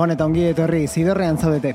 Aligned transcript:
Gabon 0.00 0.14
eta 0.14 0.24
ongi 0.24 0.46
etorri 0.48 0.86
zidorrean 0.88 1.36
zaudete. 1.36 1.74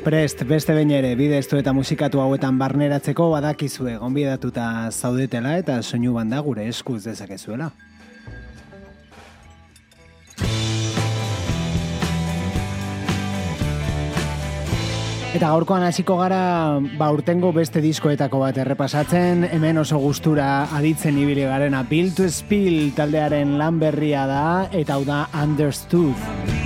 Prest, 0.00 0.40
beste 0.48 0.72
bain 0.72 0.94
ere, 0.96 1.10
bideztu 1.18 1.58
eta 1.60 1.74
musikatu 1.76 2.22
hauetan 2.24 2.56
barneratzeko 2.56 3.26
badakizue 3.34 3.98
gonbidatuta 4.00 4.64
zaudetela 4.88 5.58
eta 5.60 5.82
soinu 5.82 6.14
banda 6.16 6.40
gure 6.46 6.64
eskuz 6.72 7.02
dezakezuela. 7.10 7.68
Eta 15.30 15.46
gaurkoan 15.52 15.84
hasiko 15.86 16.16
gara 16.18 16.80
ba 16.98 17.06
urtengo 17.14 17.52
beste 17.54 17.78
diskoetako 17.84 18.40
bat 18.42 18.56
errepasatzen, 18.58 19.44
hemen 19.54 19.78
oso 19.78 20.00
gustura 20.02 20.48
aditzen 20.74 21.20
ibili 21.22 21.46
garena 21.46 21.84
Bill 21.86 22.10
to 22.16 22.26
Spill 22.34 22.90
taldearen 22.98 23.54
lan 23.60 23.78
berria 23.78 24.26
da 24.26 24.46
eta 24.74 24.98
hau 24.98 25.04
da 25.06 25.28
Understood. 25.44 26.59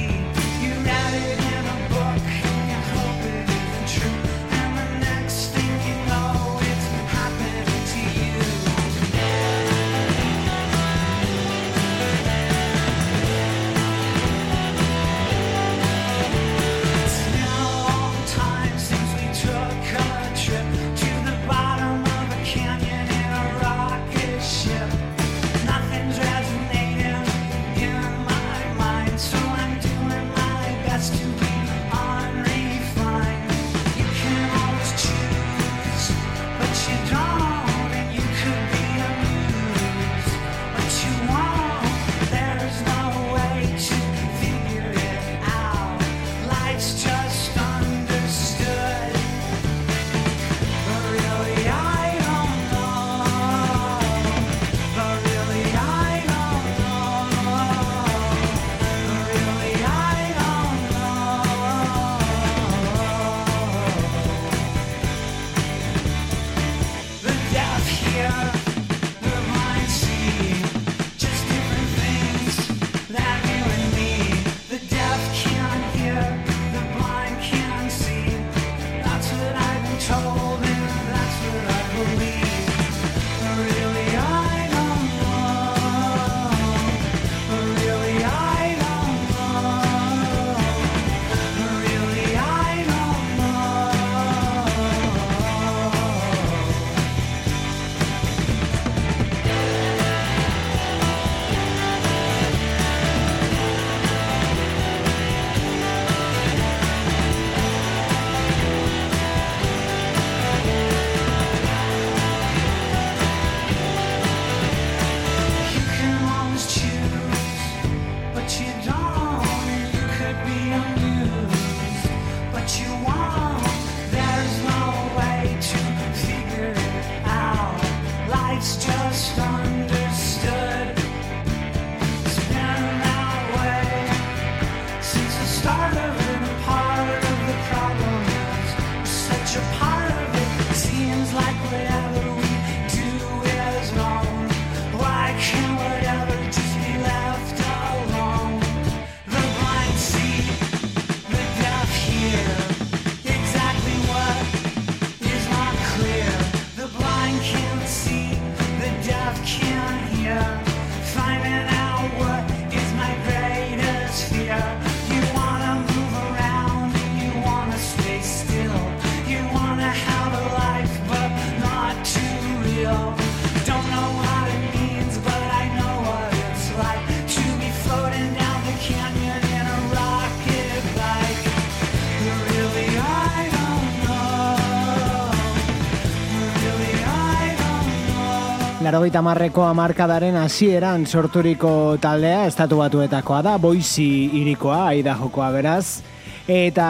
Larogeita 188.94 189.24
marreko 189.26 189.64
amarkadaren 189.66 190.36
hasieran 190.38 191.02
sorturiko 191.10 191.96
taldea 191.98 192.44
estatu 192.46 192.76
batuetakoa 192.78 193.40
da, 193.42 193.56
boizi 193.58 194.04
irikoa, 194.38 194.84
aida 194.92 195.16
jokoa 195.18 195.48
beraz. 195.50 196.04
Eta 196.46 196.86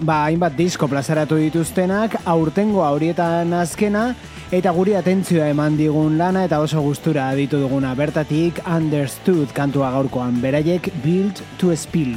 ba, 0.00 0.16
hainbat 0.22 0.56
disko 0.56 0.88
plazaratu 0.88 1.36
dituztenak, 1.36 2.16
aurtengo 2.24 2.80
horietan 2.86 3.52
azkena, 3.60 4.08
Eta 4.48 4.70
guri 4.72 4.94
atentzioa 4.96 5.50
eman 5.52 5.74
digun 5.76 6.14
lana 6.16 6.46
eta 6.48 6.62
oso 6.64 6.80
gustura 6.80 7.26
aditu 7.28 7.60
duguna 7.60 7.90
bertatik 7.92 8.62
Understood 8.64 9.52
kantua 9.52 9.92
gaurkoan 9.92 10.40
beraiek 10.40 10.88
Build 11.04 11.44
to 11.60 11.76
Spill. 11.76 12.16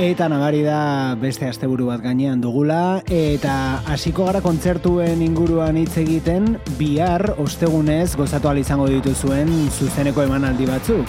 Eta 0.00 0.30
nabari 0.32 0.62
da 0.64 1.12
beste 1.20 1.44
asteburu 1.44 1.90
bat 1.90 2.00
gainean 2.00 2.40
dugula 2.40 3.02
eta 3.12 3.82
hasiko 3.92 4.24
gara 4.24 4.40
kontzertuen 4.40 5.20
inguruan 5.20 5.76
hitz 5.76 5.98
egiten 6.00 6.54
bihar 6.78 7.34
ostegunez 7.42 8.16
gozatu 8.16 8.54
izango 8.56 8.86
dituzuen 8.88 9.50
zuzeneko 9.68 10.22
emanaldi 10.22 10.64
batzuk. 10.70 11.04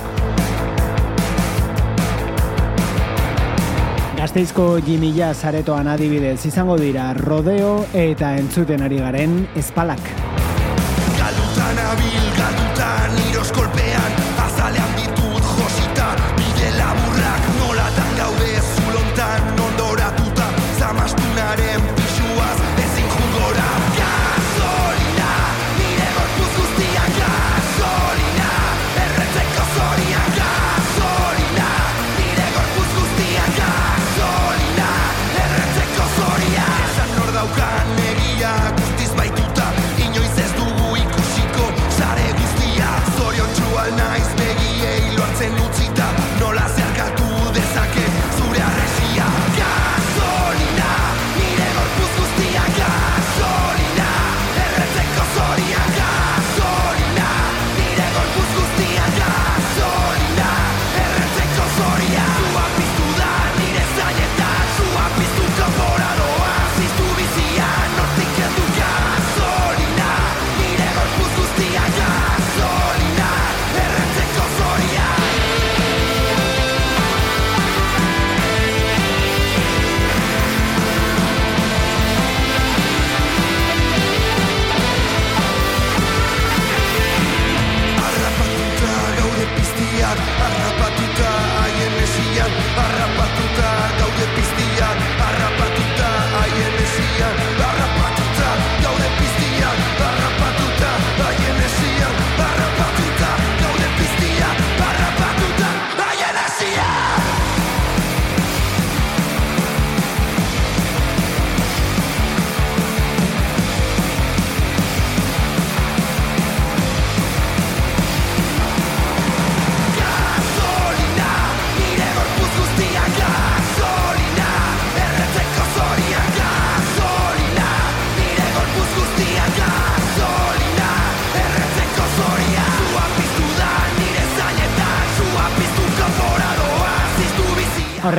Gazteizko 4.17 4.81
Jimila 4.83 5.31
zaretoan 5.33 5.87
adibidez 5.87 6.45
izango 6.45 6.75
dira 6.75 7.13
rodeo 7.13 7.85
eta 7.93 8.35
entzuten 8.43 8.83
ari 8.83 8.99
garen 8.99 9.47
espalak. 9.55 10.03
Galutan 11.15 11.79
abil, 11.87 12.27
galutan 12.35 12.60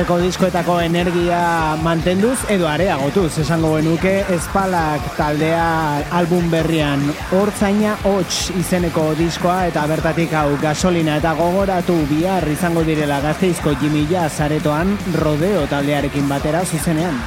aurreko 0.03 0.19
diskoetako 0.19 0.73
energia 0.83 1.77
mantenduz 1.79 2.35
edo 2.51 2.65
areagotuz 2.67 3.37
esango 3.39 3.69
genuke 3.77 4.11
espalak 4.35 5.05
taldea 5.15 6.01
album 6.19 6.49
berrian 6.51 7.05
hortzaina 7.37 7.93
hots 8.09 8.51
izeneko 8.59 9.05
diskoa 9.15 9.61
eta 9.69 9.85
bertatik 9.87 10.35
hau 10.35 10.57
gasolina 10.59 11.15
eta 11.21 11.31
gogoratu 11.39 11.95
bihar 12.11 12.49
izango 12.51 12.83
direla 12.83 13.21
gazteizko 13.23 13.77
jimila 13.79 14.27
zaretoan 14.27 14.97
rodeo 15.23 15.63
taldearekin 15.71 16.27
batera 16.27 16.65
zuzenean. 16.65 17.23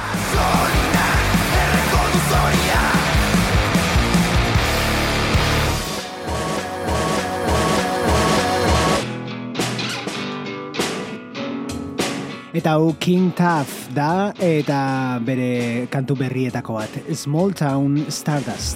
Eta 12.67 12.73
hau 12.75 12.89
King 12.99 13.29
Tuff 13.31 13.85
da 13.95 14.33
eta 14.43 14.77
bere 15.23 15.87
kantu 15.87 16.17
berrietako 16.19 16.73
bat. 16.75 16.97
Small 17.15 17.53
Town 17.55 17.95
Stardust. 18.11 18.75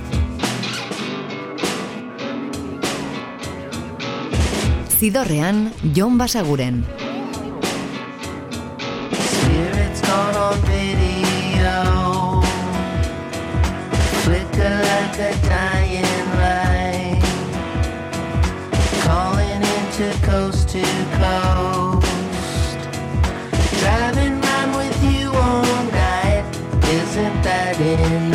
Zidorrean, 4.95 5.73
Jon 5.91 6.15
Basaguren. 6.15 6.85
Spirits 9.11 10.01
gone 10.07 10.39
on 10.39 10.57
video 10.71 12.39
Flicker 14.23 14.75
like 14.87 15.19
a 15.19 15.33
dying 15.51 16.31
light 16.39 17.19
Calling 19.03 19.67
into 19.75 20.15
coast 20.23 20.69
to 20.69 20.79
coast 21.19 21.50
in 27.99 28.30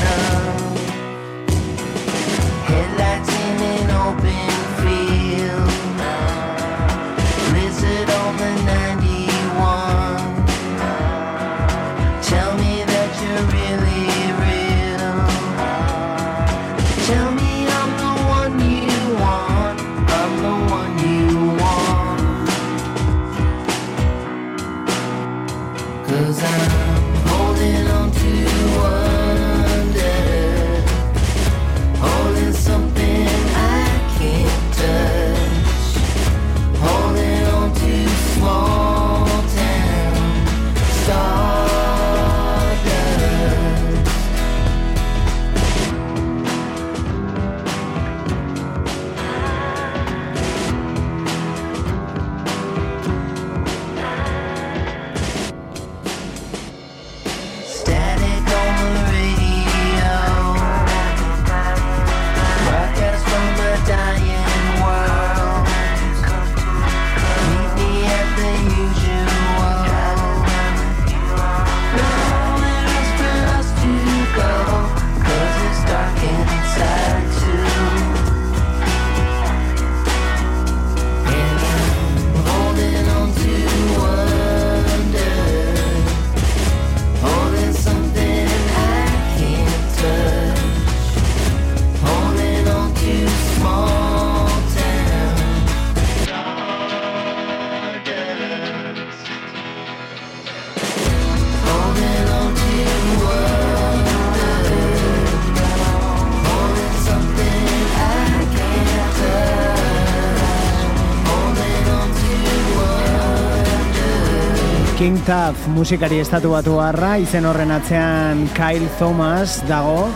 King 115.07 115.23
Tuff 115.23 115.69
musikari 115.71 116.17
estatu 116.19 116.51
batu 116.51 116.81
harra, 116.83 117.13
izen 117.23 117.45
horren 117.47 117.71
atzean 117.71 118.41
Kyle 118.57 118.89
Thomas 118.99 119.61
dago, 119.69 120.09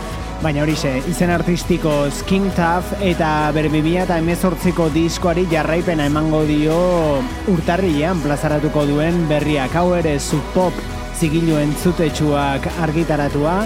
baina 0.42 0.64
hori 0.64 0.74
ze, 0.74 0.96
izen 1.06 1.30
artistiko 1.30 1.92
King 2.26 2.48
Tuff 2.56 2.96
eta 2.98 3.52
berbibia 3.54 4.02
eta 4.02 4.16
emezortziko 4.18 4.88
diskoari 4.90 5.46
jarraipena 5.52 6.08
emango 6.10 6.42
dio 6.48 6.80
urtarrilean 7.54 8.18
plazaratuko 8.24 8.82
duen 8.90 9.28
berriak 9.30 9.78
hau 9.78 9.92
ere 9.94 10.16
subpop 10.18 10.82
zigilu 11.14 11.60
entzutetsuak 11.62 12.66
argitaratua 12.82 13.60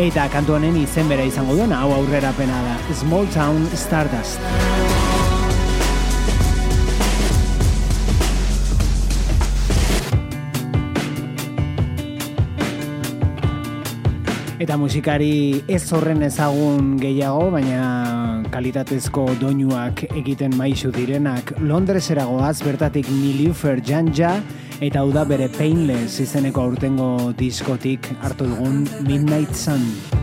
eta 0.00 0.30
kantu 0.32 0.56
honen 0.56 0.80
izen 0.80 1.12
bera 1.12 1.28
izango 1.28 1.60
duen 1.60 1.76
hau 1.76 1.90
aurrera 1.98 2.32
pena 2.40 2.64
da 2.70 2.80
Small 3.04 3.28
Town 3.36 3.68
Stardust. 3.76 4.88
Eta 14.70 14.76
musikari 14.78 15.64
ez 15.66 15.80
horren 15.90 16.20
ezagun 16.22 16.92
gehiago, 17.02 17.48
baina 17.50 18.44
kalitatezko 18.54 19.24
doinuak 19.40 20.04
egiten 20.12 20.54
maizu 20.54 20.92
direnak 20.94 21.50
Londres 21.58 22.04
eragoaz 22.14 22.60
bertatik 22.62 23.10
Niliufer 23.10 23.82
Janja 23.82 24.36
eta 24.78 25.02
hau 25.02 25.10
da 25.10 25.26
bere 25.26 25.50
Painless 25.58 26.22
izeneko 26.22 26.68
aurtengo 26.68 27.10
diskotik 27.42 28.12
hartu 28.22 28.46
dugun 28.54 28.86
Midnight 29.10 29.58
Sun. 29.58 30.19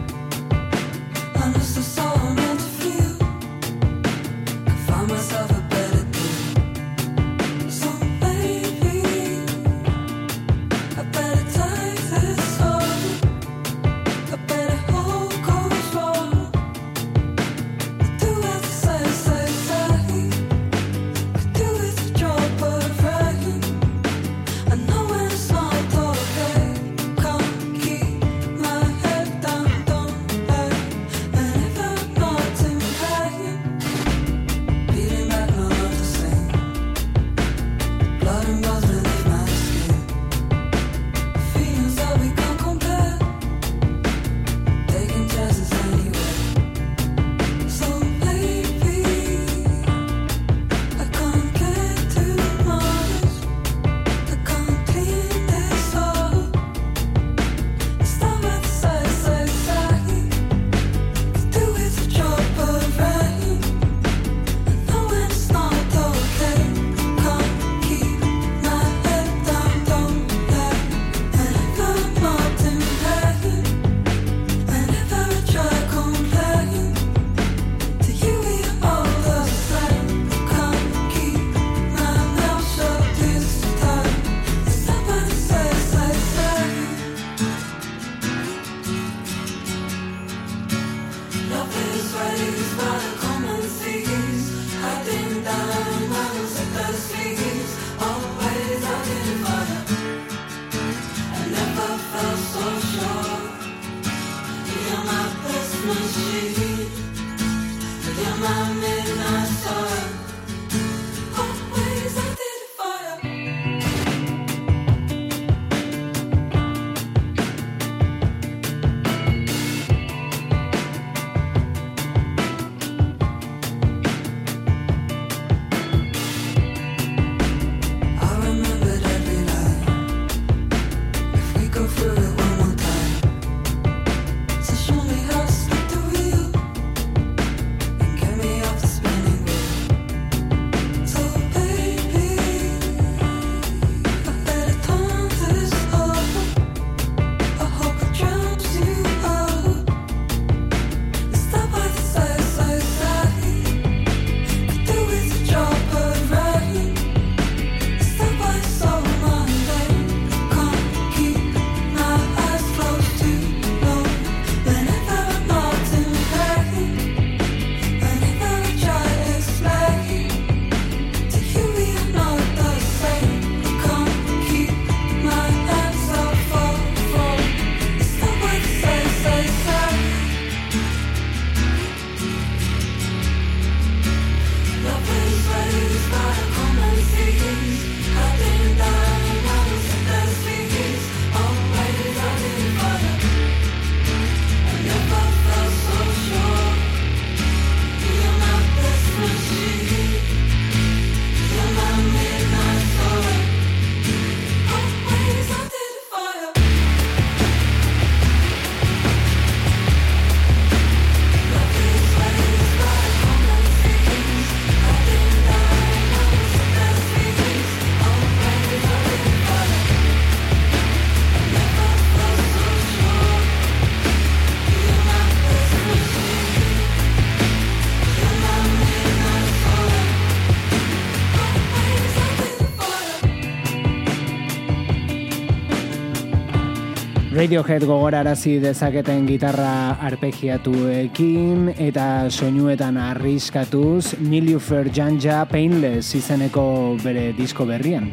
Radiohead 237.27 237.83
gogorarazi 237.83 238.53
dezaketen 238.63 239.25
gitarra 239.27 239.97
arpegiatuekin 240.07 241.73
eta 241.75 242.07
soinuetan 242.31 242.95
arriskatuz 243.03 244.15
Nilüfer 244.23 244.87
Janja 244.95 245.41
Painless 245.51 246.15
izeneko 246.15 246.63
bere 247.03 247.33
disko 247.35 247.67
berrian. 247.67 248.07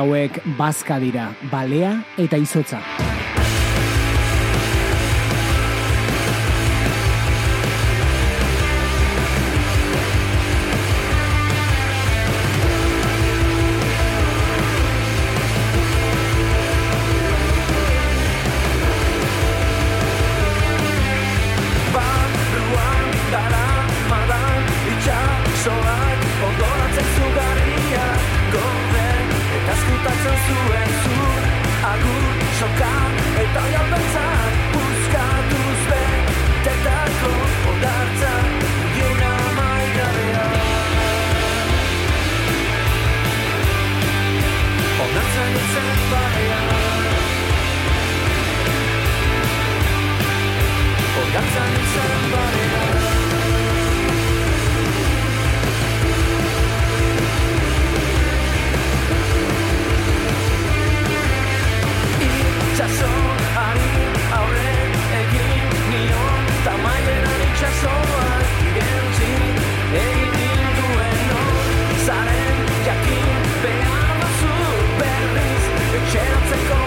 Hauek 0.00 0.42
bazka 0.58 0.98
dira, 1.02 1.30
balea 1.52 1.96
eta 2.16 2.40
izotza. 2.40 2.80
Mexico. 76.52 76.81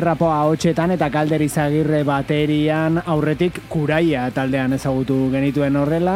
Ferrapoa 0.00 0.46
hotxetan 0.48 0.94
eta 0.94 1.10
Kalder 1.12 1.42
Izagirre 1.44 1.98
baterian 2.08 2.94
aurretik 3.04 3.58
kuraia 3.68 4.22
taldean 4.32 4.72
ezagutu 4.72 5.26
genituen 5.28 5.76
horrela, 5.76 6.14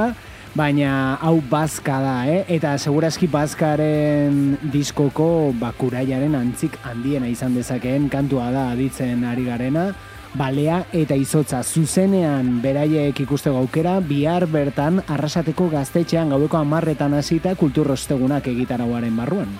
baina 0.56 1.18
hau 1.20 1.34
bazka 1.50 1.98
da, 2.00 2.14
eh? 2.32 2.38
eta 2.56 2.78
segurazki 2.78 3.28
bazkaren 3.28 4.38
diskoko 4.72 5.26
ba, 5.60 5.74
kuraiaren 5.76 6.32
antzik 6.38 6.78
handiena 6.80 7.28
izan 7.28 7.58
dezakeen 7.58 8.08
kantua 8.08 8.48
da 8.56 8.70
aditzen 8.72 9.28
ari 9.28 9.44
garena, 9.50 9.90
balea 10.32 10.80
eta 10.96 11.20
izotza 11.20 11.60
zuzenean 11.60 12.62
beraiek 12.64 13.20
ikusteko 13.26 13.66
aukera 13.66 13.98
bihar 14.00 14.48
bertan 14.48 15.04
arrasateko 15.04 15.68
gaztetxean 15.76 16.32
gaueko 16.32 16.62
amarretan 16.64 17.20
hasita 17.20 17.52
kulturrostegunak 17.60 18.48
egitarauaren 18.56 19.20
barruan. 19.20 19.52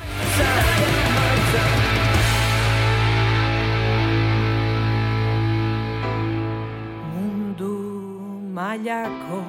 Mailako 8.74 9.42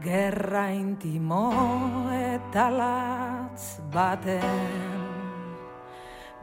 gerra 0.00 0.72
intimo 0.72 1.52
eta 2.08 2.70
latz 2.72 3.80
baten 3.92 4.40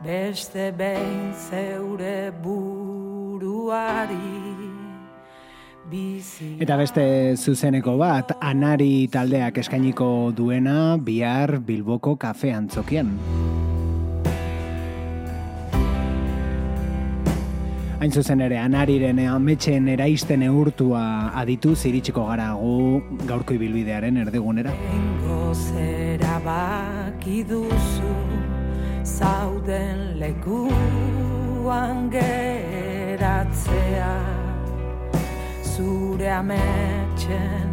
beste 0.04 0.72
behin 0.78 1.34
zeure 1.34 2.32
buruari 2.44 4.20
Eta 6.62 6.78
beste 6.80 7.36
zuzeneko 7.36 7.98
bat, 8.00 8.38
anari 8.40 9.10
taldeak 9.12 9.58
eskainiko 9.60 10.32
duena 10.32 10.96
bihar 10.96 11.58
Bilboko 11.60 12.16
kafe 12.16 12.54
antzokian. 12.56 13.12
Hain 18.02 18.10
zuzen 18.10 18.40
ere, 18.42 18.56
anariren 18.58 19.20
ametxen 19.30 19.86
eraisten 19.94 20.42
eurtua 20.42 21.02
aditu 21.38 21.76
ziritsiko 21.78 22.24
gara 22.26 22.48
gu 22.58 22.98
gaurko 23.30 23.54
ibilbidearen 23.54 24.18
erdigunera. 24.24 24.72
Engo 24.96 25.54
zera 25.54 26.40
baki 26.42 27.44
duzu 27.52 28.16
zauden 29.06 30.18
lekuan 30.24 32.10
geratzea 32.16 34.10
zure 35.76 36.30
ametxen 36.40 37.70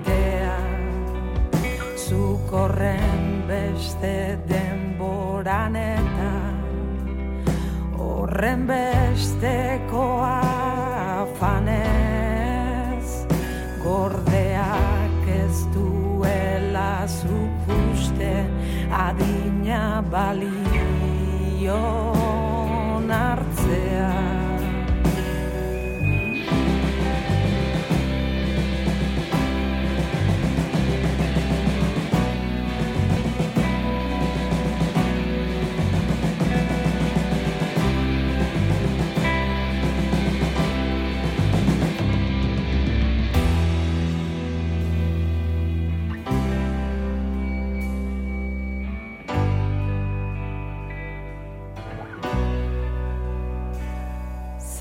zukorren 2.52 3.48
beste 3.48 4.38
denboran 4.50 5.76
eta 5.80 6.32
horren 7.96 8.66
besteko 8.68 10.04
afanez 10.28 11.80
gordeak 13.86 15.30
ez 15.38 15.64
duela 15.72 17.08
zukuste 17.08 18.34
adina 19.08 20.04
balion 20.12 22.21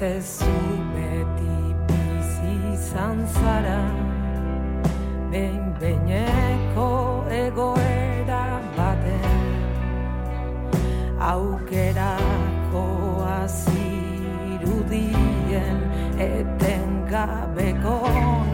Zezu 0.00 0.56
beti 0.96 1.56
bizi 1.86 2.52
izan 2.72 3.18
zara? 3.34 3.80
Behin 5.30 5.66
beineko 5.80 6.88
egoera 7.28 8.44
baten 8.76 9.40
Aukerako 11.32 12.84
azirudien 13.34 15.10
Etengabeko 16.28 17.98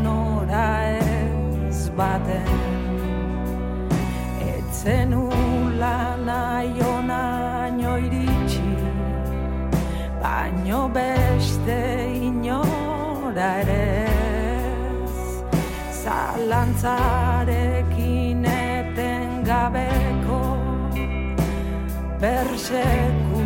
nora 0.03 0.69
ez 0.99 1.81
baten. 2.01 2.51
Etzenula 4.51 5.97
nahi 6.27 6.75
onaino 6.95 7.93
iritsi 8.09 8.67
baino 10.21 10.81
beste 10.89 11.16
Zalantzarekin 16.77 18.45
eten 18.45 19.45
gabeko 19.49 20.41
persekuzio 22.21 23.39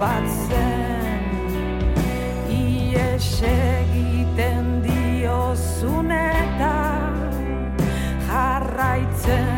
bat 0.00 0.28
zen. 0.48 1.20
Ies 2.48 3.42
egiten 3.52 4.64
diozun 4.86 6.10
eta 6.16 6.74
jarraitzen 8.30 9.51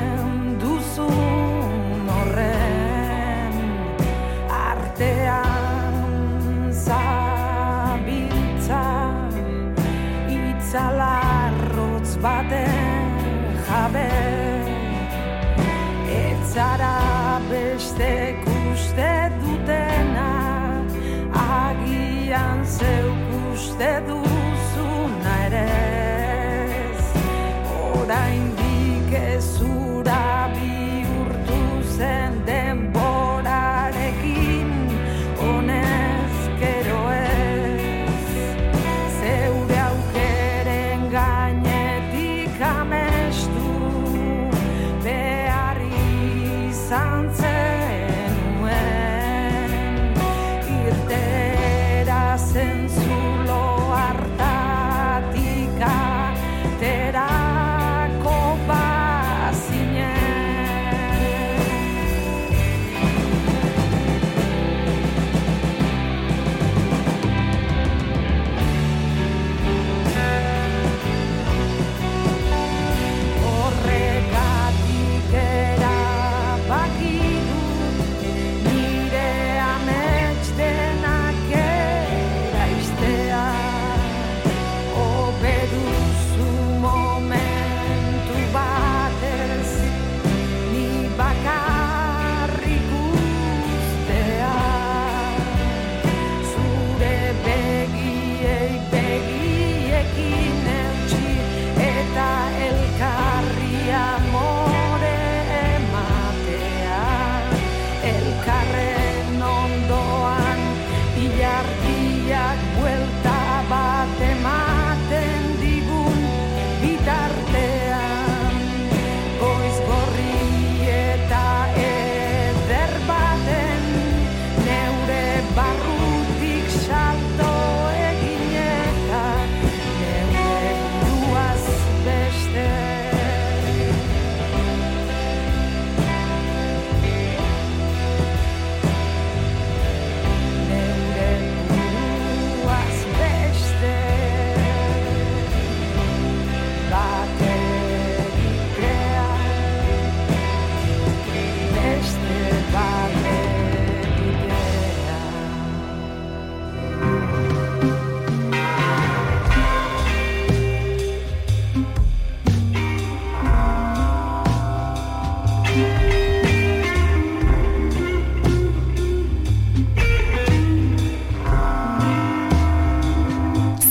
etzara 16.55 17.40
bestek 17.51 18.47
uste 18.47 19.14
dutena 19.43 20.35
agian 21.35 22.62
zeuk 22.79 23.35
uste 23.51 23.90
duzuna 24.07 24.23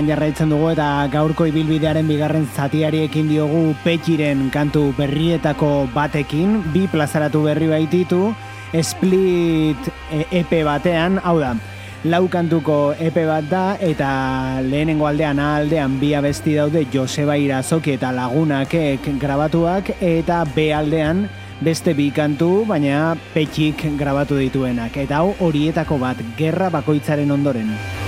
Ziderrean 0.00 0.16
jarraitzen 0.16 0.48
dugu 0.48 0.70
eta 0.72 1.08
gaurko 1.12 1.44
ibilbidearen 1.44 2.06
bigarren 2.08 2.46
zatiari 2.56 3.02
ekin 3.04 3.28
diogu 3.28 3.74
Petxiren 3.84 4.48
kantu 4.50 4.94
berrietako 4.96 5.88
batekin, 5.92 6.62
bi 6.72 6.86
plazaratu 6.88 7.42
berri 7.44 7.68
baititu, 7.68 8.32
Split 8.72 9.90
e, 10.10 10.24
EP 10.40 10.64
batean, 10.64 11.20
hau 11.22 11.36
da, 11.38 11.52
lau 12.04 12.28
kantuko 12.32 12.94
EP 12.96 13.14
bat 13.28 13.44
da 13.50 13.76
eta 13.76 14.62
lehenengo 14.64 15.04
aldean 15.04 15.38
aldean 15.38 16.00
bi 16.00 16.14
abesti 16.14 16.56
daude 16.56 16.86
Joseba 16.90 17.36
Irazoki 17.36 17.98
eta 17.98 18.12
lagunakek 18.12 19.04
grabatuak 19.20 19.98
eta 20.00 20.44
B 20.54 20.70
aldean 20.72 21.26
beste 21.60 21.92
bi 21.92 22.08
kantu, 22.10 22.64
baina 22.64 23.18
petxik 23.34 23.84
grabatu 24.00 24.40
dituenak. 24.40 24.96
Eta 24.96 25.20
hau 25.20 25.34
horietako 25.44 26.00
bat, 26.00 26.16
gerra 26.38 26.70
bakoitzaren 26.72 27.36
ondoren. 27.36 27.99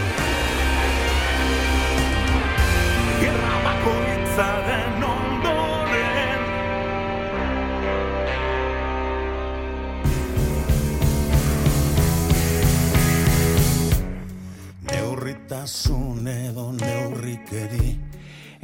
Neurritasun 15.62 16.27
edo 16.27 16.72
neurrikeri 16.75 17.92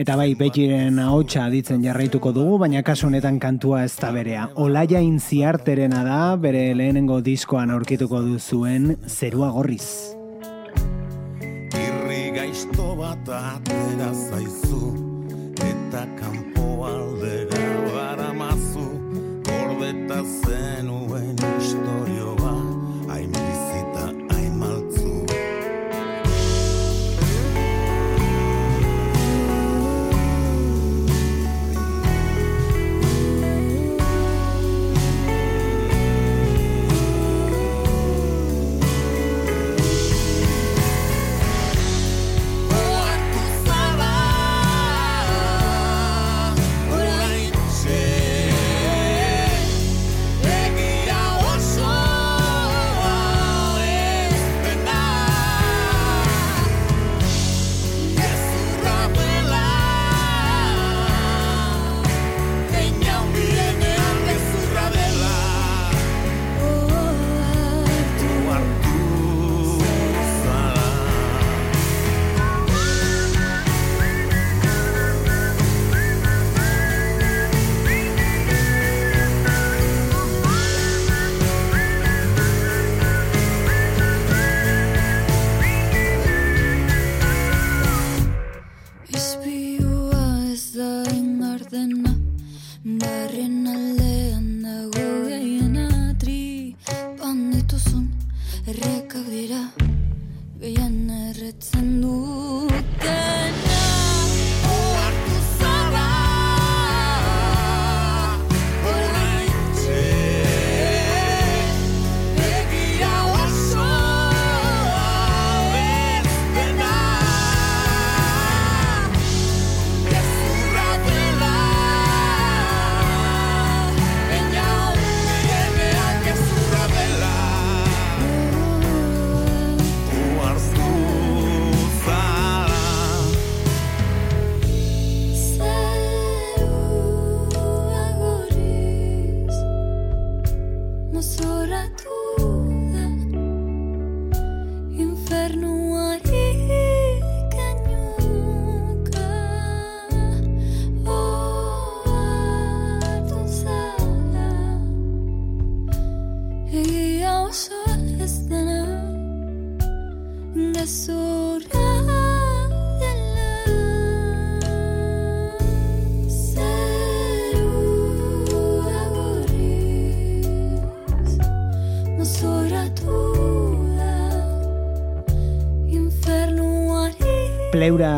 Eta 0.02 0.16
bai, 0.18 0.32
Petxiren 0.34 0.98
ahotsa 0.98 1.44
ditzen 1.50 1.82
jarraituko 1.84 2.32
dugu, 2.34 2.56
baina 2.58 2.82
kasu 2.82 3.06
honetan 3.06 3.38
kantua 3.38 3.84
ez 3.84 3.94
da 4.00 4.11
berea. 4.14 4.48
Olaia 4.58 4.98
intziarterena 4.98 6.02
da, 6.06 6.18
bere 6.42 6.74
lehenengo 6.74 7.20
diskoan 7.22 7.70
aurkituko 7.70 8.22
duzuen 8.26 8.96
zerua 9.06 9.50
gorriz. 9.54 9.87
Irri 11.78 12.22
gaizto 12.34 12.94
bat 12.98 13.30
atera 13.42 14.11
zaizu 14.14 14.94
Eta 15.70 16.06
kanpo 16.18 16.87
aldera 16.87 17.66
baramazu 17.94 18.88
Gordeta 19.46 20.24
zenuen 20.24 20.67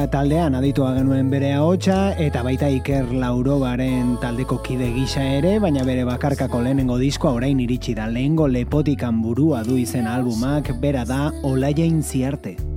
Taldean 0.09 0.55
aditua 0.57 0.95
genuen 0.97 1.29
bere 1.29 1.51
ahotsa 1.53 2.15
eta 2.17 2.41
baita 2.47 2.71
Iker 2.73 3.11
Laurobaren 3.13 4.15
taldeko 4.23 4.61
kide 4.65 4.89
gisa 4.95 5.27
ere, 5.37 5.59
baina 5.61 5.85
bere 5.85 6.07
bakarkako 6.09 6.63
lehenengo 6.65 6.97
diskoa 7.03 7.35
orain 7.37 7.61
iritsi 7.61 7.99
da. 7.99 8.09
Lehengo 8.09 8.49
lepotikan 8.49 9.21
burua 9.21 9.61
du 9.67 9.77
izen 9.77 10.09
albumak, 10.09 10.73
bera 10.81 11.05
da 11.05 11.29
Olaia 11.43 11.85
Intziarte. 11.85 12.70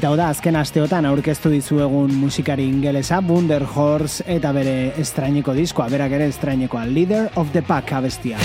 Eta 0.00 0.14
oda 0.14 0.30
azken 0.32 0.56
asteotan 0.56 1.04
aurkeztu 1.04 1.50
dizuegun 1.52 2.14
musikari 2.22 2.64
ingelesa 2.70 3.18
Wunder 3.20 3.66
Horse 3.68 4.24
eta 4.24 4.54
bere 4.56 4.94
estraineko 5.04 5.52
diskoa, 5.52 5.90
berak 5.92 6.16
ere 6.16 6.32
estrainekoa 6.32 6.88
Leader 6.88 7.28
of 7.36 7.52
the 7.52 7.60
Pack 7.60 7.92
abestia. 8.00 8.40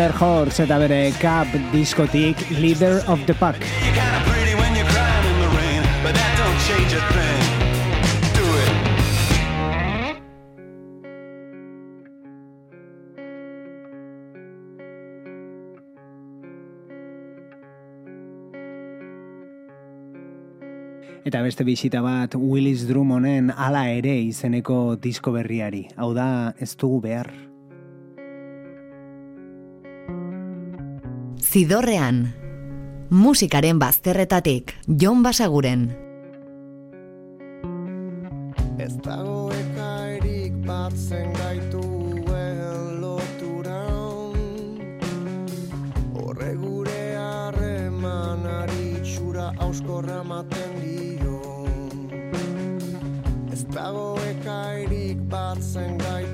Thunder 0.00 0.16
Horse 0.16 0.62
eta 0.64 0.78
bere 0.80 1.12
Cap 1.20 1.46
diskotik 1.74 2.38
Leader 2.56 3.02
of 3.06 3.20
the 3.26 3.34
Pack. 3.34 3.60
Eta 21.20 21.42
beste 21.44 21.68
bisita 21.68 22.00
bat 22.00 22.32
Willis 22.40 22.88
Drummonden 22.88 23.52
ala 23.52 23.84
ere 23.92 24.16
izeneko 24.24 24.96
disko 24.96 25.36
berriari. 25.36 25.84
Hau 26.00 26.14
da, 26.16 26.54
ez 26.56 26.72
dugu 26.80 27.04
behar. 27.04 27.49
Zidorrean, 31.50 32.32
musikaren 33.10 33.80
bazterretatik, 33.82 34.70
Jon 34.86 35.24
Basaguren. 35.24 35.80
Ez 38.78 38.92
dago 39.02 39.50
ekairik 39.56 40.60
batzen 40.68 41.34
gaitu 41.40 41.82
loturan. 43.02 44.38
Horre 46.14 46.54
gure 46.62 47.02
harremanari 47.18 49.02
txura 49.02 49.50
auskorra 49.58 50.22
maten 50.22 50.78
dio 50.84 51.66
Ez 53.50 53.64
dago 53.74 54.14
ekairik 54.36 55.26
batzen 55.34 55.98
gaitu 55.98 56.29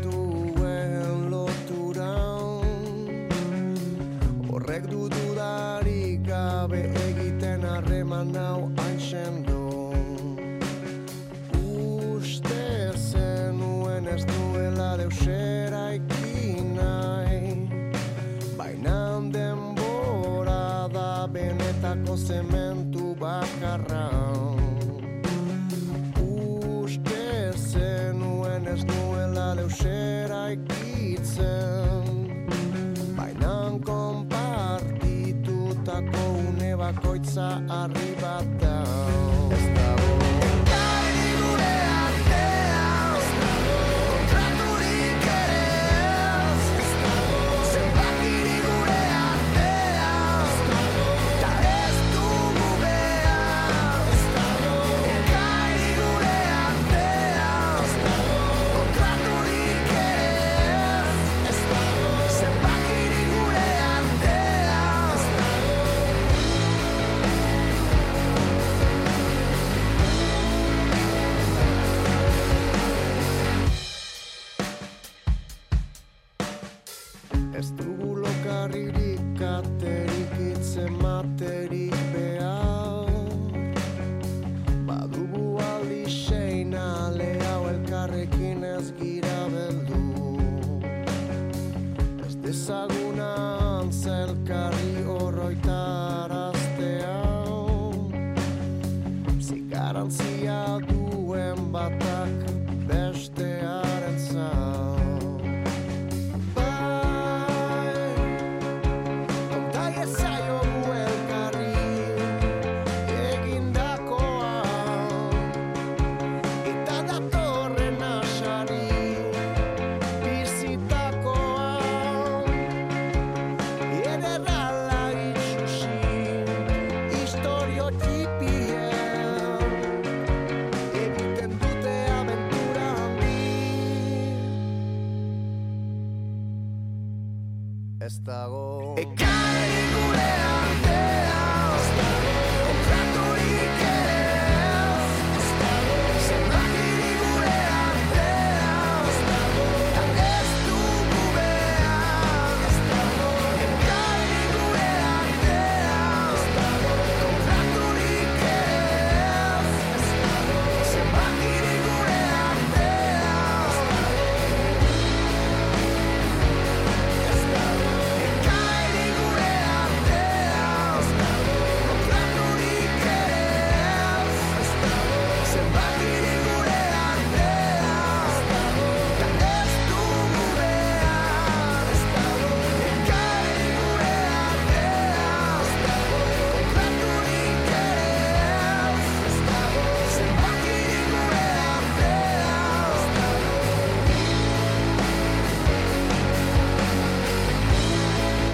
Now 8.33 8.70
I'm 8.79 9.43
done 9.45 10.59
Uste 11.55 12.93
senuen 12.99 14.07
ez 14.09 14.24
duela 14.27 14.97
deus 14.99 15.27
eraikinai 15.27 16.09
Bai 18.59 18.74
nam 18.83 19.31
den 19.33 19.74
borada 19.79 21.29
ben 21.33 21.61
e 21.61 21.72
bakarra 23.20 24.11
Uste 26.20 27.53
zenuen 27.55 28.66
ez 28.66 28.85
duela 28.85 29.55
deus 29.55 29.81
ikitzen 30.53 31.95
bakoitza 36.87 37.47
arri 37.68 38.11
bat 38.20 38.47
da. 38.61 39.15
30 81.37 82.05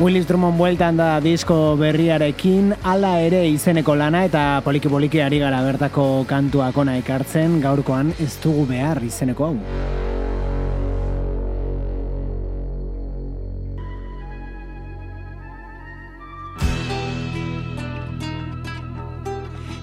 Willis 0.03 0.27
Drummond 0.27 0.59
bueltan 0.59 0.97
da 0.99 1.21
disko 1.23 1.77
berriarekin, 1.79 2.73
ala 2.91 3.13
ere 3.23 3.45
izeneko 3.47 3.95
lana 3.95 4.25
eta 4.27 4.59
poliki-poliki 4.65 5.21
ari 5.23 5.39
gara 5.39 5.61
bertako 5.63 6.25
kantuak 6.27 6.75
ona 6.83 6.97
ekartzen, 6.99 7.61
gaurkoan 7.63 8.11
ez 8.19 8.33
dugu 8.43 8.65
behar 8.67 8.99
izeneko 9.07 9.47
hau. 9.47 9.59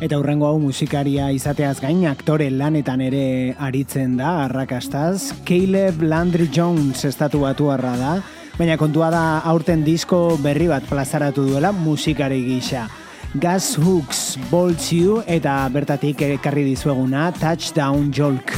Eta 0.04 0.20
hurrengo 0.20 0.50
hau 0.50 0.58
musikaria 0.60 1.30
izateaz 1.32 1.78
gain 1.80 2.04
aktore 2.12 2.50
lanetan 2.52 3.00
ere 3.08 3.24
aritzen 3.56 4.18
da 4.20 4.36
arrakastaz. 4.50 5.32
Caleb 5.48 6.04
Landry 6.04 6.50
Jones 6.52 7.06
estatu 7.08 7.46
batuarra 7.48 7.96
da 8.04 8.14
baina 8.60 8.76
kontua 8.76 9.08
da 9.08 9.40
aurten 9.48 9.86
disko 9.88 10.36
berri 10.44 10.68
bat 10.68 10.84
plazaratu 10.84 11.46
duela 11.48 11.72
musikari 11.72 12.42
gisa. 12.44 12.90
Gas 13.40 13.78
Hooks, 13.80 14.38
Bolts 14.50 14.92
You 14.92 15.22
eta 15.26 15.62
bertatik 15.72 16.22
ekarri 16.28 16.66
dizueguna 16.68 17.32
Touchdown 17.40 18.12
Jolk. 18.12 18.58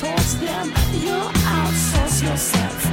Towards 0.00 0.40
them, 0.40 0.72
you 1.04 1.12
outsource 1.44 2.22
yourself. 2.22 2.89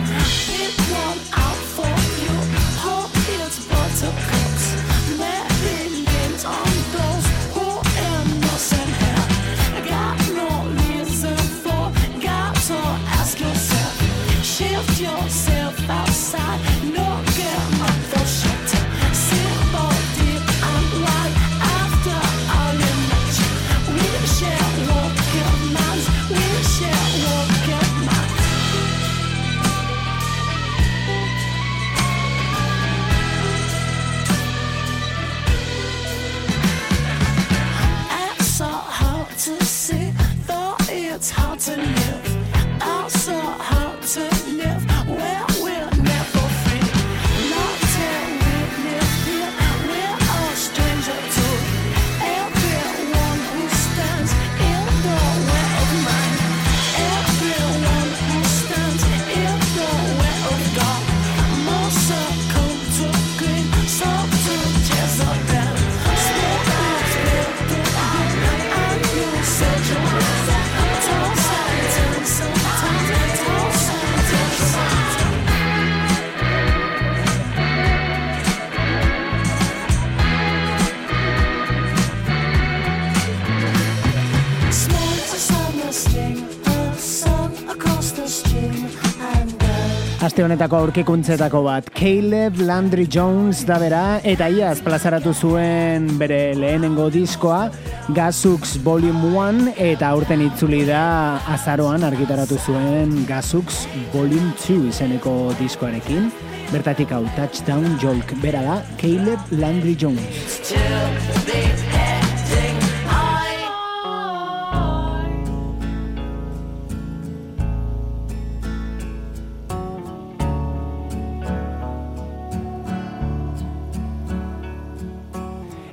Aste 90.38 90.46
honetako 90.46 90.78
aurkikuntzetako 90.78 91.60
bat. 91.66 91.88
Caleb 91.98 92.60
Landry 92.62 93.08
Jones 93.10 93.64
da 93.66 93.80
bera, 93.82 94.20
eta 94.22 94.46
iaz 94.54 94.76
plazaratu 94.86 95.32
zuen 95.34 96.12
bere 96.20 96.54
lehenengo 96.54 97.08
diskoa, 97.10 97.72
Gazux 98.14 98.76
Volume 98.86 99.32
1, 99.34 99.74
eta 99.88 100.12
aurten 100.14 100.46
itzuli 100.46 100.84
da 100.86 101.42
azaroan 101.56 102.06
argitaratu 102.06 102.62
zuen 102.62 103.24
Gazux 103.26 103.88
Volume 104.14 104.54
2 104.62 104.92
izeneko 104.92 105.34
diskoarekin. 105.58 106.30
Bertatik 106.70 107.18
hau 107.18 107.24
Touchdown 107.34 107.98
Jolk 107.98 108.38
bera 108.44 108.62
da, 108.62 108.82
Caleb 109.02 109.58
Landry 109.58 109.98
Jones. 109.98 111.47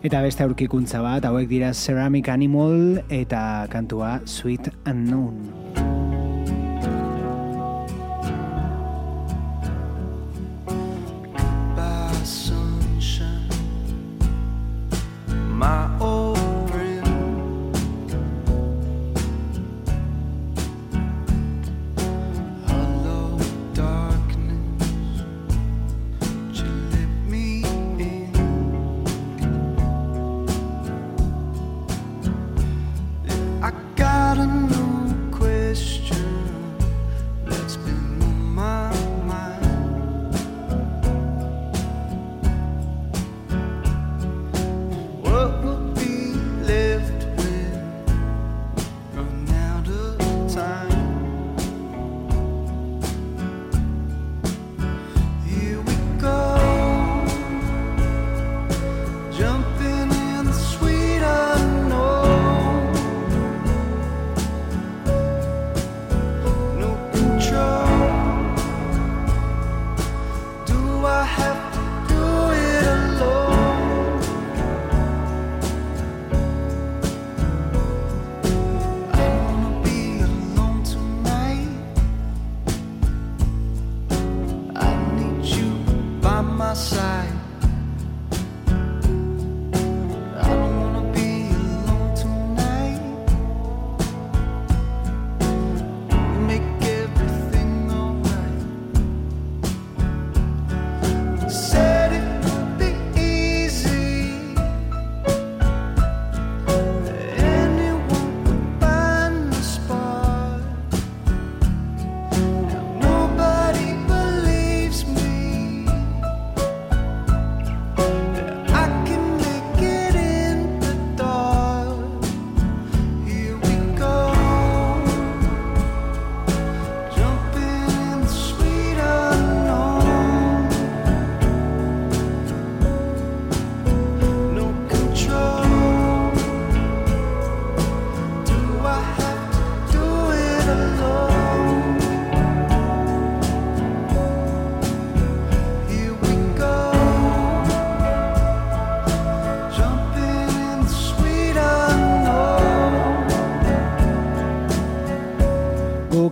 Eta 0.04 0.18
beste 0.20 0.44
aurkikuntza 0.44 0.98
bat, 1.00 1.24
hauek 1.24 1.48
dira 1.48 1.70
Ceramic 1.72 2.28
Animal 2.28 3.00
eta 3.08 3.64
kantua 3.72 4.18
Sweet 4.28 4.68
Unknown. 4.84 5.63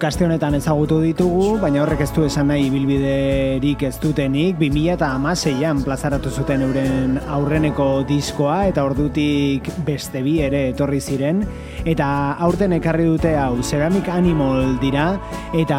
Guk 0.02 0.08
aste 0.08 0.24
honetan 0.26 0.56
ezagutu 0.56 0.96
ditugu, 0.98 1.60
baina 1.62 1.84
horrek 1.84 2.00
ez 2.02 2.08
du 2.10 2.24
esan 2.26 2.48
nahi 2.50 2.64
ibilbiderik 2.66 3.84
ez 3.86 3.92
dutenik, 4.02 4.56
2000 4.58 4.96
eta 4.96 5.12
amaseian 5.14 5.84
plazaratu 5.86 6.32
zuten 6.40 6.64
euren 6.66 7.20
aurreneko 7.36 7.86
diskoa, 8.08 8.56
eta 8.72 8.82
ordutik 8.82 9.70
beste 9.86 10.24
bi 10.26 10.40
ere 10.42 10.64
etorri 10.72 10.98
ziren, 10.98 11.44
eta 11.88 12.38
aurten 12.42 12.72
ekarri 12.76 13.04
dute 13.08 13.32
hau 13.36 13.62
Ceramic 13.62 14.08
Animal 14.12 14.78
dira, 14.82 15.16
eta 15.56 15.78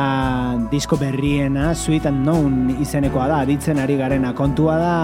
disko 0.71 0.97
berriena 0.99 1.71
Sweet 1.75 2.07
Unknown 2.11 2.75
izenekoa 2.83 3.27
da, 3.31 3.41
aditzen 3.45 3.79
ari 3.79 3.97
garena. 3.99 4.33
Kontua 4.35 4.77
da 4.81 4.95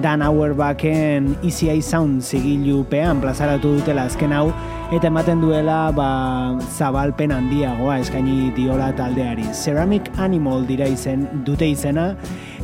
Dan 0.00 0.22
Auerbachen 0.22 1.36
Easy 1.42 1.68
Eye 1.68 1.82
Sound 1.82 2.22
zigilupean 2.22 3.20
plazaratu 3.20 3.76
dutela 3.78 4.06
azken 4.08 4.32
hau, 4.32 4.48
eta 4.90 5.10
ematen 5.10 5.42
duela 5.42 5.90
ba, 5.94 6.10
zabalpen 6.76 7.34
handiagoa 7.36 8.00
eskaini 8.02 8.50
diola 8.56 8.90
taldeari. 8.96 9.46
Ceramic 9.54 10.08
Animal 10.18 10.64
dira 10.66 10.88
izen, 10.90 11.28
dute 11.46 11.68
izena, 11.68 12.14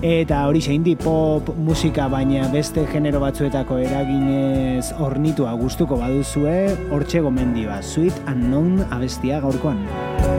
eta 0.03 0.43
hori 0.49 0.61
indie 0.75 0.97
pop 0.97 1.49
musika 1.57 2.09
baina 2.09 2.49
beste 2.53 2.87
genero 2.93 3.21
batzuetako 3.21 3.79
eraginez 3.79 4.93
ornitua 5.01 5.55
gustuko 5.57 5.97
baduzue, 5.97 6.57
hortxe 6.91 7.21
gomendi 7.21 7.65
ba, 7.67 7.81
Sweet 7.83 8.27
Unknown 8.29 8.85
abestia 8.91 9.41
gaurkoan. 9.41 10.36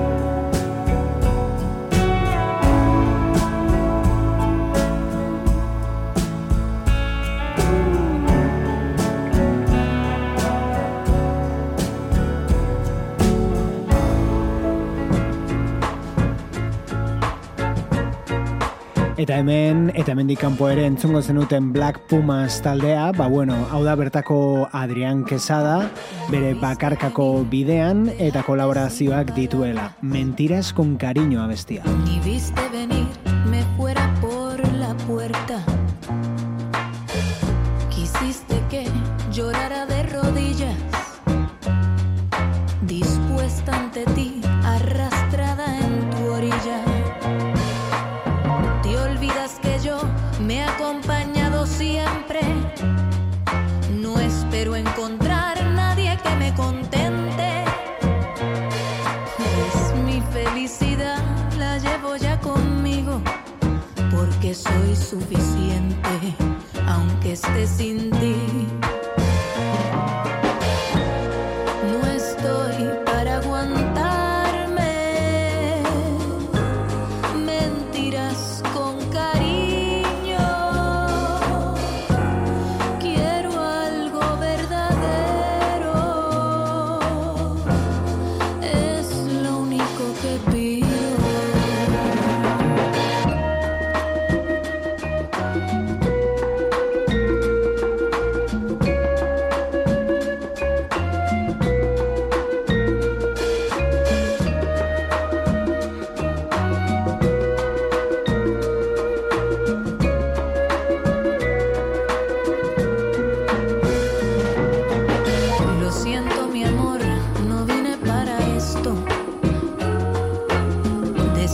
Eta 19.18 19.40
hemen, 19.42 19.88
eta 19.98 20.14
hemendik 20.14 20.38
kanpo 20.44 20.68
ere 20.70 20.84
entzungo 20.86 21.24
zenuten 21.26 21.72
Black 21.74 22.04
Pumas 22.06 22.60
taldea, 22.62 23.08
ba 23.18 23.26
bueno, 23.26 23.56
hau 23.74 23.80
da 23.82 23.96
bertako 23.98 24.70
Adrián 24.78 25.24
Quesada, 25.26 25.90
bere 26.30 26.54
bakarkako 26.62 27.42
bidean 27.50 28.12
eta 28.20 28.44
kolaborazioak 28.46 29.34
dituela. 29.34 29.90
Mentiras 30.04 30.70
con 30.72 30.98
cariño 31.02 31.42
abestia. 31.42 31.82
Ni 32.06 32.20
viste 32.20 32.62
venir, 32.70 33.10
esté 67.38 67.68
sin 67.68 68.10
ti. 68.18 68.87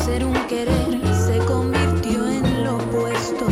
Ser 0.06 0.26
un 0.26 0.34
querer 0.48 1.00
se 1.16 1.38
convirtió 1.46 2.28
en 2.28 2.64
lo 2.66 2.76
opuesto. 2.76 3.46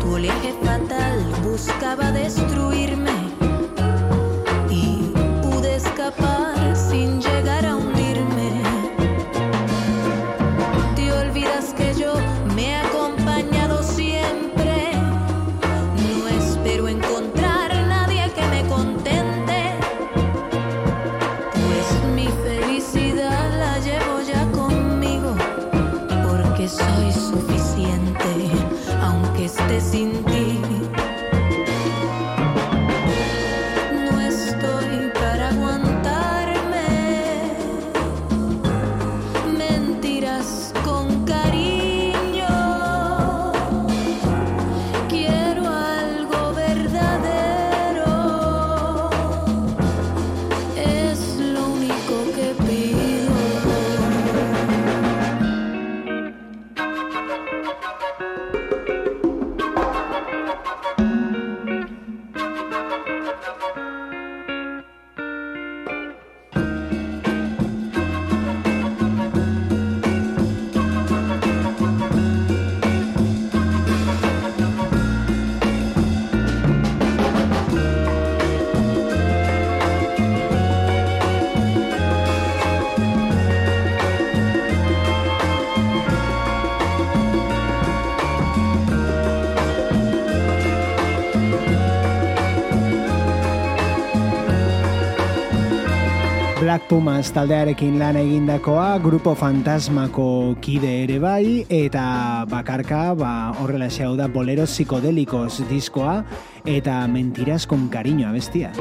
Tu 0.00 0.14
oleaje 0.14 0.54
fatal 0.62 1.16
buscaba 1.42 2.12
destruirme 2.12 3.07
Pumas 96.88 97.28
taldearekin 97.36 97.98
lan 98.00 98.16
egindakoa, 98.16 98.96
Grupo 99.04 99.34
Fantasmako 99.36 100.56
kide 100.64 100.88
ere 101.02 101.18
bai, 101.20 101.66
eta 101.68 102.46
bakarka, 102.48 103.12
ba, 103.12 103.52
horrela 103.60 103.90
hau 104.06 104.14
da 104.16 104.24
bolero 104.26 104.64
psikodelikos 104.64 105.68
diskoa, 105.68 106.24
eta 106.64 107.06
mentiras 107.06 107.66
con 107.66 107.90
cariño 107.90 108.28
abestia. 108.28 108.72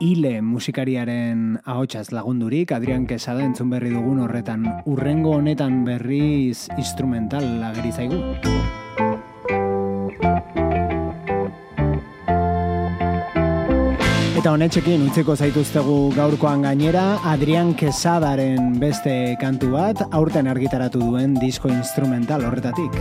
Ile 0.00 0.40
musikariaren 0.40 1.60
ahotsaz 1.66 2.10
lagundurik, 2.10 2.72
Adrian 2.72 3.06
Quesada 3.06 3.44
entzun 3.44 3.68
berri 3.68 3.90
dugun 3.90 4.20
horretan, 4.24 4.64
urrengo 4.86 5.36
honetan 5.36 5.84
berriz 5.84 6.70
instrumental 6.78 7.44
ageri 7.62 7.92
zaigu. 7.92 8.24
Eta 14.48 14.54
honetxekin 14.56 15.02
utziko 15.04 15.34
zaituztegu 15.36 15.94
gaurkoan 16.16 16.62
gainera, 16.64 17.18
Adrian 17.28 17.74
Quesadaren 17.76 18.78
beste 18.80 19.12
kantu 19.36 19.74
bat, 19.74 20.00
aurten 20.08 20.46
argitaratu 20.48 21.02
duen 21.02 21.34
disko 21.36 21.68
instrumental 21.68 22.46
horretatik. 22.48 22.96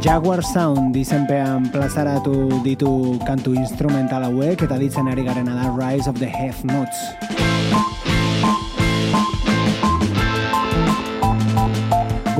Jaguar 0.00 0.40
Sound 0.40 0.96
izenpean 0.96 1.68
plazaratu 1.68 2.62
ditu 2.64 3.18
kantu 3.28 3.52
instrumental 3.52 4.24
hauek 4.30 4.64
eta 4.64 4.80
ditzen 4.80 5.12
ari 5.12 5.28
garena 5.28 5.60
da 5.60 5.68
Rise 5.76 6.08
of 6.08 6.16
the 6.16 6.32
Have 6.32 6.64
Notes. 6.64 7.31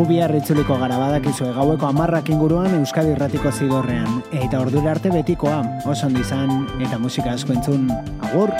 Bihar 0.09 0.33
itzuliko 0.37 0.77
gara 0.81 0.97
badakizue 0.99 1.53
gaueko 1.55 1.87
amarrak 1.89 2.29
inguruan 2.33 2.75
Euskadi 2.79 3.13
Irratiko 3.15 3.53
zidorrean. 3.53 4.23
Eta 4.33 4.61
ordura 4.61 4.93
arte 4.95 5.11
betikoa, 5.13 5.63
oso 5.87 6.09
izan 6.21 6.67
eta 6.81 6.99
musika 6.99 7.33
asko 7.33 7.53
entzun. 7.53 7.91
Agur! 8.23 8.53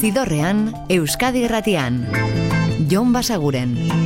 Zidorrean, 0.00 0.66
Euskadi 0.88 1.46
Irratian. 1.48 2.02
Jon 2.90 3.12
Basaguren. 3.12 4.03